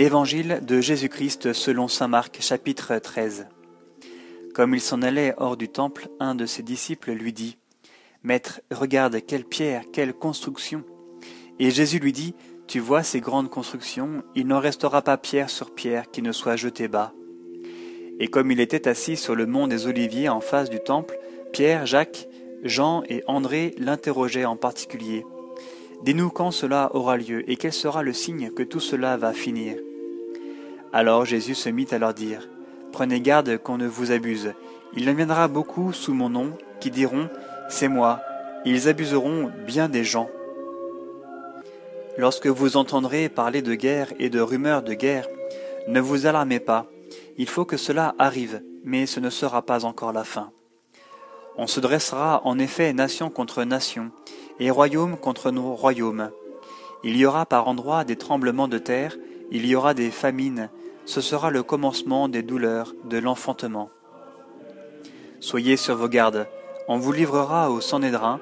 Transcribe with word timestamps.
Évangile 0.00 0.60
de 0.62 0.80
Jésus-Christ 0.80 1.52
selon 1.52 1.88
Saint 1.88 2.06
Marc 2.06 2.40
chapitre 2.40 2.96
13 2.98 3.48
Comme 4.54 4.72
il 4.72 4.80
s'en 4.80 5.02
allait 5.02 5.34
hors 5.38 5.56
du 5.56 5.68
temple, 5.68 6.06
un 6.20 6.36
de 6.36 6.46
ses 6.46 6.62
disciples 6.62 7.10
lui 7.10 7.32
dit, 7.32 7.58
Maître, 8.22 8.60
regarde 8.70 9.18
quelle 9.26 9.44
pierre, 9.44 9.82
quelle 9.92 10.12
construction. 10.12 10.84
Et 11.58 11.72
Jésus 11.72 11.98
lui 11.98 12.12
dit, 12.12 12.36
Tu 12.68 12.78
vois 12.78 13.02
ces 13.02 13.18
grandes 13.18 13.50
constructions, 13.50 14.22
il 14.36 14.46
n'en 14.46 14.60
restera 14.60 15.02
pas 15.02 15.16
pierre 15.16 15.50
sur 15.50 15.74
pierre 15.74 16.08
qui 16.12 16.22
ne 16.22 16.30
soit 16.30 16.54
jetée 16.54 16.86
bas. 16.86 17.12
Et 18.20 18.28
comme 18.28 18.52
il 18.52 18.60
était 18.60 18.86
assis 18.86 19.16
sur 19.16 19.34
le 19.34 19.46
mont 19.46 19.66
des 19.66 19.88
Oliviers 19.88 20.28
en 20.28 20.40
face 20.40 20.70
du 20.70 20.78
temple, 20.78 21.18
Pierre, 21.52 21.86
Jacques, 21.86 22.28
Jean 22.62 23.02
et 23.08 23.24
André 23.26 23.74
l'interrogeaient 23.78 24.44
en 24.44 24.54
particulier. 24.54 25.26
Dis-nous 26.04 26.30
quand 26.30 26.52
cela 26.52 26.94
aura 26.94 27.16
lieu 27.16 27.50
et 27.50 27.56
quel 27.56 27.72
sera 27.72 28.04
le 28.04 28.12
signe 28.12 28.52
que 28.52 28.62
tout 28.62 28.78
cela 28.78 29.16
va 29.16 29.32
finir. 29.32 29.74
Alors 30.92 31.24
Jésus 31.24 31.54
se 31.54 31.68
mit 31.68 31.86
à 31.90 31.98
leur 31.98 32.14
dire, 32.14 32.48
Prenez 32.92 33.20
garde 33.20 33.58
qu'on 33.58 33.76
ne 33.76 33.86
vous 33.86 34.10
abuse. 34.10 34.54
Il 34.96 35.08
en 35.10 35.14
viendra 35.14 35.46
beaucoup 35.48 35.92
sous 35.92 36.14
mon 36.14 36.30
nom 36.30 36.56
qui 36.80 36.90
diront, 36.90 37.28
C'est 37.68 37.88
moi. 37.88 38.20
Ils 38.64 38.88
abuseront 38.88 39.50
bien 39.66 39.88
des 39.88 40.04
gens. 40.04 40.30
Lorsque 42.16 42.46
vous 42.46 42.76
entendrez 42.76 43.28
parler 43.28 43.62
de 43.62 43.74
guerre 43.74 44.12
et 44.18 44.30
de 44.30 44.40
rumeurs 44.40 44.82
de 44.82 44.94
guerre, 44.94 45.28
ne 45.86 46.00
vous 46.00 46.26
alarmez 46.26 46.58
pas. 46.58 46.86
Il 47.36 47.48
faut 47.48 47.64
que 47.64 47.76
cela 47.76 48.14
arrive, 48.18 48.62
mais 48.82 49.06
ce 49.06 49.20
ne 49.20 49.30
sera 49.30 49.62
pas 49.62 49.84
encore 49.84 50.12
la 50.12 50.24
fin. 50.24 50.50
On 51.56 51.66
se 51.66 51.80
dressera 51.80 52.40
en 52.44 52.58
effet 52.58 52.92
nation 52.92 53.30
contre 53.30 53.62
nation, 53.64 54.10
et 54.58 54.70
royaume 54.70 55.16
contre 55.16 55.50
nos 55.50 55.74
royaumes. 55.74 56.30
Il 57.04 57.16
y 57.16 57.26
aura 57.26 57.46
par 57.46 57.68
endroits 57.68 58.04
des 58.04 58.16
tremblements 58.16 58.68
de 58.68 58.78
terre, 58.78 59.16
il 59.50 59.66
y 59.66 59.74
aura 59.74 59.94
des 59.94 60.10
famines, 60.10 60.70
ce 61.04 61.20
sera 61.20 61.50
le 61.50 61.62
commencement 61.62 62.28
des 62.28 62.42
douleurs, 62.42 62.94
de 63.04 63.18
l'enfantement. 63.18 63.88
Soyez 65.40 65.76
sur 65.76 65.96
vos 65.96 66.08
gardes, 66.08 66.46
on 66.88 66.98
vous 66.98 67.12
livrera 67.12 67.70
au 67.70 67.80
Sanhédrin, 67.80 68.40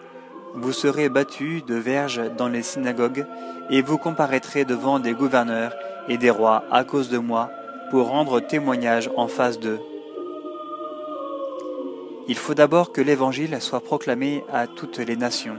vous 0.55 0.73
serez 0.73 1.09
battus 1.09 1.65
de 1.65 1.75
verges 1.75 2.23
dans 2.37 2.49
les 2.49 2.63
synagogues, 2.63 3.27
et 3.71 3.83
vous 3.83 3.99
comparaîtrez 3.99 4.65
devant 4.65 4.99
des 4.99 5.13
gouverneurs 5.13 5.75
et 6.09 6.19
des 6.19 6.31
rois 6.31 6.65
à 6.71 6.85
cause 6.85 7.09
de 7.09 7.19
moi, 7.19 7.51
pour 7.91 8.09
rendre 8.09 8.41
témoignage 8.41 9.11
en 9.17 9.29
face 9.29 9.61
d'eux. 9.61 9.81
Il 12.29 12.37
faut 12.37 12.55
d'abord 12.55 12.91
que 12.91 13.01
l'Évangile 13.01 13.61
soit 13.61 13.81
proclamé 13.81 14.45
à 14.53 14.67
toutes 14.67 14.99
les 14.99 15.17
nations. 15.17 15.59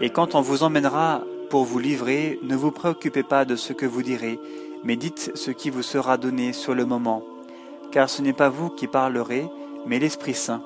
Et 0.00 0.10
quand 0.10 0.34
on 0.34 0.40
vous 0.40 0.62
emmènera 0.62 1.22
pour 1.50 1.64
vous 1.64 1.78
livrer, 1.78 2.38
ne 2.42 2.56
vous 2.56 2.70
préoccupez 2.70 3.22
pas 3.22 3.44
de 3.44 3.56
ce 3.56 3.72
que 3.72 3.86
vous 3.86 4.02
direz, 4.02 4.38
mais 4.82 4.96
dites 4.96 5.32
ce 5.34 5.50
qui 5.50 5.70
vous 5.70 5.82
sera 5.82 6.16
donné 6.16 6.52
sur 6.52 6.74
le 6.74 6.84
moment, 6.84 7.22
car 7.92 8.10
ce 8.10 8.22
n'est 8.22 8.32
pas 8.32 8.48
vous 8.48 8.70
qui 8.70 8.86
parlerez, 8.86 9.46
mais 9.86 9.98
l'Esprit 9.98 10.34
Saint. 10.34 10.62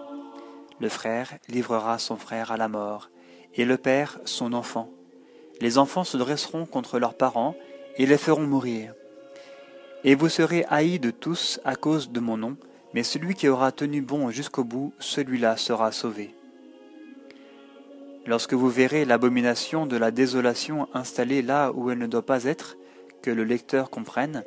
Le 0.80 0.88
frère 0.88 1.34
livrera 1.48 1.98
son 1.98 2.16
frère 2.16 2.52
à 2.52 2.56
la 2.56 2.68
mort, 2.68 3.10
et 3.54 3.64
le 3.64 3.76
père 3.76 4.18
son 4.24 4.52
enfant. 4.52 4.90
Les 5.60 5.78
enfants 5.78 6.04
se 6.04 6.16
dresseront 6.16 6.66
contre 6.66 6.98
leurs 6.98 7.14
parents, 7.14 7.54
et 7.96 8.06
les 8.06 8.18
feront 8.18 8.46
mourir. 8.46 8.94
Et 10.04 10.14
vous 10.14 10.28
serez 10.28 10.64
haïs 10.68 11.00
de 11.00 11.10
tous 11.10 11.60
à 11.64 11.74
cause 11.74 12.10
de 12.10 12.20
mon 12.20 12.36
nom, 12.36 12.56
mais 12.94 13.02
celui 13.02 13.34
qui 13.34 13.48
aura 13.48 13.72
tenu 13.72 14.00
bon 14.00 14.30
jusqu'au 14.30 14.64
bout, 14.64 14.92
celui-là 14.98 15.56
sera 15.56 15.92
sauvé. 15.92 16.38
Lorsque 18.28 18.52
vous 18.52 18.68
verrez 18.68 19.06
l'abomination 19.06 19.86
de 19.86 19.96
la 19.96 20.10
désolation 20.10 20.86
installée 20.92 21.40
là 21.40 21.72
où 21.72 21.90
elle 21.90 21.96
ne 21.96 22.06
doit 22.06 22.26
pas 22.26 22.44
être, 22.44 22.76
que 23.22 23.30
le 23.30 23.42
lecteur 23.42 23.88
comprenne, 23.88 24.44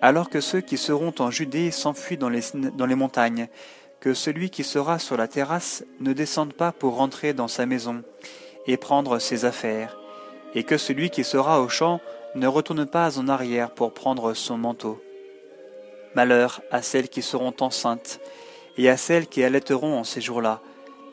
alors 0.00 0.30
que 0.30 0.40
ceux 0.40 0.62
qui 0.62 0.78
seront 0.78 1.12
en 1.18 1.30
Judée 1.30 1.70
s'enfuient 1.70 2.16
dans 2.16 2.30
les, 2.30 2.94
montagnes, 2.94 3.48
que 4.00 4.14
celui 4.14 4.48
qui 4.48 4.64
sera 4.64 4.98
sur 4.98 5.18
la 5.18 5.28
terrasse 5.28 5.84
ne 6.00 6.14
descende 6.14 6.54
pas 6.54 6.72
pour 6.72 6.96
rentrer 6.96 7.34
dans 7.34 7.46
sa 7.46 7.66
maison 7.66 8.02
et 8.66 8.78
prendre 8.78 9.18
ses 9.18 9.44
affaires, 9.44 9.98
et 10.54 10.62
que 10.62 10.78
celui 10.78 11.10
qui 11.10 11.24
sera 11.24 11.60
au 11.60 11.68
champ 11.68 12.00
ne 12.34 12.46
retourne 12.46 12.86
pas 12.86 13.18
en 13.18 13.28
arrière 13.28 13.70
pour 13.70 13.92
prendre 13.92 14.32
son 14.32 14.56
manteau. 14.56 14.98
Malheur 16.14 16.62
à 16.70 16.80
celles 16.80 17.10
qui 17.10 17.20
seront 17.20 17.54
enceintes 17.60 18.18
et 18.78 18.88
à 18.88 18.96
celles 18.96 19.26
qui 19.26 19.44
allaiteront 19.44 19.98
en 19.98 20.04
ces 20.04 20.22
jours-là. 20.22 20.62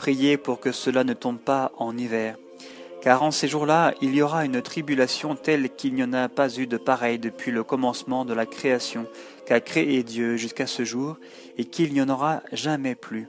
Priez 0.01 0.35
pour 0.38 0.59
que 0.59 0.72
cela 0.72 1.03
ne 1.03 1.13
tombe 1.13 1.38
pas 1.38 1.72
en 1.78 1.95
hiver. 1.95 2.35
Car 3.03 3.22
en 3.22 3.29
ces 3.29 3.47
jours-là, 3.47 3.94
il 4.01 4.16
y 4.16 4.23
aura 4.23 4.45
une 4.45 4.59
tribulation 4.59 5.35
telle 5.35 5.69
qu'il 5.69 5.94
n'y 5.94 6.03
en 6.03 6.13
a 6.13 6.28
pas 6.28 6.50
eu 6.57 6.66
de 6.66 6.78
pareille 6.78 7.19
depuis 7.19 7.51
le 7.51 7.63
commencement 7.63 8.25
de 8.25 8.34
la 8.34 8.47
création 8.47 9.06
qu'a 9.45 9.59
créé 9.59 10.01
Dieu 10.01 10.38
jusqu'à 10.38 10.66
ce 10.66 10.84
jour, 10.84 11.17
et 11.59 11.66
qu'il 11.66 11.94
n'y 11.94 12.01
en 12.01 12.09
aura 12.09 12.41
jamais 12.51 12.95
plus. 12.95 13.28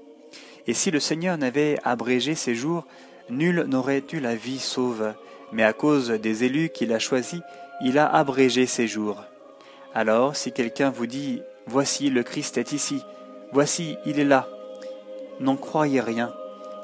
Et 0.66 0.72
si 0.72 0.90
le 0.90 0.98
Seigneur 0.98 1.36
n'avait 1.36 1.76
abrégé 1.84 2.34
ces 2.34 2.54
jours, 2.54 2.86
nul 3.28 3.66
n'aurait 3.68 4.04
eu 4.10 4.20
la 4.20 4.34
vie 4.34 4.58
sauve, 4.58 5.12
mais 5.52 5.64
à 5.64 5.74
cause 5.74 6.08
des 6.08 6.44
élus 6.44 6.70
qu'il 6.70 6.94
a 6.94 6.98
choisis, 6.98 7.42
il 7.82 7.98
a 7.98 8.06
abrégé 8.06 8.64
ces 8.64 8.88
jours. 8.88 9.22
Alors, 9.94 10.36
si 10.36 10.52
quelqu'un 10.52 10.88
vous 10.88 11.06
dit 11.06 11.42
Voici 11.66 12.08
le 12.08 12.22
Christ 12.22 12.56
est 12.56 12.72
ici, 12.72 13.02
voici 13.52 13.98
il 14.06 14.18
est 14.18 14.24
là. 14.24 14.48
N'en 15.38 15.56
croyez 15.56 16.00
rien, 16.00 16.32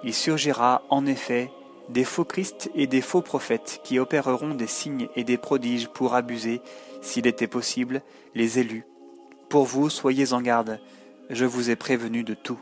il 0.05 0.15
surgira 0.15 0.83
en 0.91 1.07
effet 1.07 1.51
des 1.89 2.05
faux 2.05 2.25
Christ 2.25 2.71
et 2.75 2.87
des 2.87 3.01
faux 3.01 3.23
prophètes 3.23 3.81
qui 3.83 3.99
opéreront 3.99 4.55
des 4.55 4.67
signes 4.67 5.09
et 5.17 5.25
des 5.25 5.39
prodiges 5.39 5.89
pour 5.89 6.15
abuser, 6.15 6.61
s'il 7.01 7.27
était 7.27 7.47
possible, 7.47 8.03
les 8.35 8.59
élus. 8.59 8.85
Pour 9.49 9.65
vous, 9.65 9.89
soyez 9.89 10.33
en 10.33 10.43
garde, 10.43 10.81
je 11.31 11.45
vous 11.45 11.71
ai 11.71 11.77
prévenu 11.77 12.25
de 12.25 12.35
tout. 12.35 12.61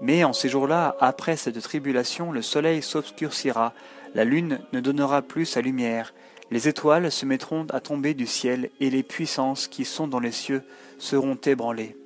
Mais 0.00 0.24
en 0.24 0.32
ces 0.32 0.48
jours-là, 0.48 0.96
après 1.00 1.36
cette 1.36 1.60
tribulation, 1.60 2.32
le 2.32 2.42
soleil 2.42 2.82
s'obscurcira, 2.82 3.72
la 4.14 4.24
lune 4.24 4.60
ne 4.72 4.80
donnera 4.80 5.22
plus 5.22 5.46
sa 5.46 5.60
lumière, 5.60 6.12
les 6.50 6.68
étoiles 6.68 7.10
se 7.10 7.26
mettront 7.26 7.66
à 7.70 7.80
tomber 7.80 8.14
du 8.14 8.26
ciel, 8.26 8.70
et 8.80 8.90
les 8.90 9.02
puissances 9.02 9.68
qui 9.68 9.84
sont 9.84 10.06
dans 10.06 10.20
les 10.20 10.32
cieux 10.32 10.62
seront 10.98 11.38
ébranlées. 11.46 11.96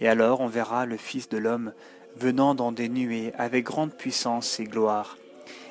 Et 0.00 0.08
alors 0.08 0.40
on 0.40 0.46
verra 0.46 0.86
le 0.86 0.96
Fils 0.96 1.28
de 1.28 1.38
l'homme 1.38 1.72
venant 2.18 2.54
dans 2.54 2.72
des 2.72 2.88
nuées 2.88 3.32
avec 3.36 3.64
grande 3.64 3.92
puissance 3.92 4.58
et 4.60 4.64
gloire. 4.64 5.16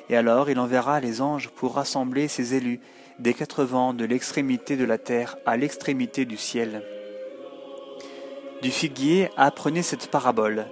Et 0.08 0.16
alors 0.16 0.50
il 0.50 0.58
enverra 0.58 1.00
les 1.00 1.20
anges 1.20 1.48
pour 1.48 1.74
rassembler 1.74 2.28
ses 2.28 2.54
élus 2.54 2.80
des 3.18 3.34
quatre 3.34 3.64
vents 3.64 3.94
de 3.94 4.04
l'extrémité 4.04 4.76
de 4.76 4.84
la 4.84 4.98
terre 4.98 5.36
à 5.46 5.56
l'extrémité 5.56 6.24
du 6.24 6.36
ciel. 6.36 6.82
Du 8.62 8.70
figuier 8.70 9.30
apprenez 9.36 9.82
cette 9.82 10.10
parabole. 10.10 10.66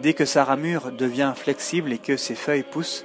Dès 0.00 0.12
que 0.12 0.24
sa 0.24 0.44
ramure 0.44 0.92
devient 0.92 1.32
flexible 1.36 1.92
et 1.92 1.98
que 1.98 2.16
ses 2.16 2.34
feuilles 2.34 2.64
poussent, 2.64 3.04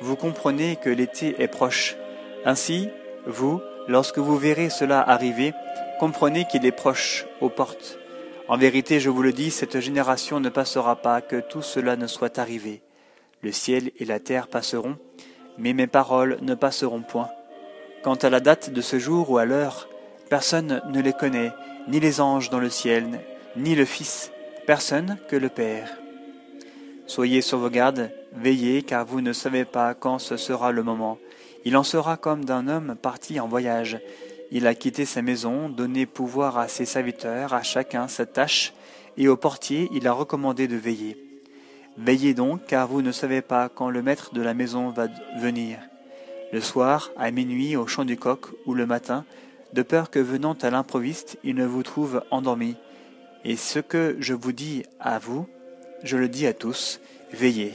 vous 0.00 0.16
comprenez 0.16 0.76
que 0.76 0.90
l'été 0.90 1.40
est 1.42 1.48
proche. 1.48 1.96
Ainsi, 2.44 2.88
vous, 3.26 3.60
lorsque 3.88 4.18
vous 4.18 4.36
verrez 4.36 4.70
cela 4.70 5.00
arriver, 5.00 5.52
comprenez 5.98 6.46
qu'il 6.46 6.64
est 6.64 6.72
proche, 6.72 7.26
aux 7.40 7.48
portes. 7.48 7.98
En 8.48 8.56
vérité, 8.56 8.98
je 8.98 9.10
vous 9.10 9.22
le 9.22 9.32
dis, 9.32 9.50
cette 9.50 9.78
génération 9.78 10.40
ne 10.40 10.48
passera 10.48 10.96
pas 10.96 11.20
que 11.20 11.36
tout 11.36 11.60
cela 11.60 11.96
ne 11.96 12.06
soit 12.06 12.38
arrivé. 12.38 12.80
Le 13.42 13.52
ciel 13.52 13.90
et 13.98 14.06
la 14.06 14.20
terre 14.20 14.48
passeront, 14.48 14.96
mais 15.58 15.74
mes 15.74 15.86
paroles 15.86 16.38
ne 16.40 16.54
passeront 16.54 17.02
point. 17.02 17.28
Quant 18.02 18.14
à 18.14 18.30
la 18.30 18.40
date 18.40 18.70
de 18.70 18.80
ce 18.80 18.98
jour 18.98 19.30
ou 19.30 19.36
à 19.36 19.44
l'heure, 19.44 19.90
personne 20.30 20.80
ne 20.88 21.02
les 21.02 21.12
connaît, 21.12 21.52
ni 21.88 22.00
les 22.00 22.22
anges 22.22 22.48
dans 22.48 22.58
le 22.58 22.70
ciel, 22.70 23.20
ni 23.56 23.74
le 23.74 23.84
Fils, 23.84 24.32
personne 24.66 25.18
que 25.28 25.36
le 25.36 25.50
Père. 25.50 25.98
Soyez 27.06 27.42
sur 27.42 27.58
vos 27.58 27.70
gardes, 27.70 28.10
veillez, 28.32 28.82
car 28.82 29.04
vous 29.04 29.20
ne 29.20 29.34
savez 29.34 29.66
pas 29.66 29.92
quand 29.92 30.18
ce 30.18 30.38
sera 30.38 30.72
le 30.72 30.82
moment. 30.82 31.18
Il 31.66 31.76
en 31.76 31.82
sera 31.82 32.16
comme 32.16 32.46
d'un 32.46 32.66
homme 32.66 32.96
parti 32.96 33.40
en 33.40 33.48
voyage. 33.48 34.00
Il 34.50 34.66
a 34.66 34.74
quitté 34.74 35.04
sa 35.04 35.22
maison, 35.22 35.68
donné 35.68 36.06
pouvoir 36.06 36.58
à 36.58 36.68
ses 36.68 36.86
serviteurs, 36.86 37.52
à 37.52 37.62
chacun 37.62 38.08
sa 38.08 38.26
tâche, 38.26 38.72
et 39.16 39.28
au 39.28 39.36
portier 39.36 39.88
il 39.92 40.06
a 40.08 40.12
recommandé 40.12 40.68
de 40.68 40.76
veiller. 40.76 41.16
Veillez 41.98 42.32
donc, 42.32 42.64
car 42.66 42.86
vous 42.88 43.02
ne 43.02 43.12
savez 43.12 43.42
pas 43.42 43.68
quand 43.68 43.90
le 43.90 44.02
maître 44.02 44.32
de 44.32 44.40
la 44.40 44.54
maison 44.54 44.88
va 44.88 45.08
venir. 45.38 45.78
Le 46.52 46.60
soir, 46.60 47.10
à 47.16 47.30
minuit, 47.30 47.76
au 47.76 47.86
chant 47.86 48.04
du 48.04 48.16
coq, 48.16 48.46
ou 48.66 48.74
le 48.74 48.86
matin, 48.86 49.24
de 49.74 49.82
peur 49.82 50.10
que 50.10 50.18
venant 50.18 50.56
à 50.62 50.70
l'improviste, 50.70 51.38
il 51.44 51.56
ne 51.56 51.66
vous 51.66 51.82
trouve 51.82 52.22
endormi. 52.30 52.76
Et 53.44 53.56
ce 53.56 53.80
que 53.80 54.16
je 54.20 54.32
vous 54.32 54.52
dis 54.52 54.84
à 55.00 55.18
vous, 55.18 55.46
je 56.04 56.16
le 56.16 56.28
dis 56.28 56.46
à 56.46 56.54
tous, 56.54 57.00
veillez. 57.32 57.74